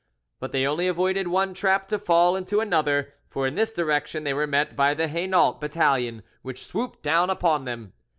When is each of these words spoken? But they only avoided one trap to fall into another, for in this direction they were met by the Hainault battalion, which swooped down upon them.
But 0.39 0.51
they 0.51 0.65
only 0.65 0.87
avoided 0.87 1.27
one 1.27 1.53
trap 1.53 1.87
to 1.89 1.99
fall 1.99 2.35
into 2.35 2.59
another, 2.59 3.13
for 3.29 3.45
in 3.45 3.53
this 3.53 3.71
direction 3.71 4.23
they 4.23 4.33
were 4.33 4.47
met 4.47 4.75
by 4.75 4.95
the 4.95 5.07
Hainault 5.07 5.59
battalion, 5.61 6.23
which 6.41 6.65
swooped 6.65 7.03
down 7.03 7.29
upon 7.29 7.65
them. 7.65 7.93